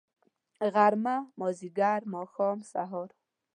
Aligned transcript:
غرمه. 0.73 1.15
مازدیګر. 1.39 2.01
ماښام.. 2.13 2.57
سهار 2.71 3.09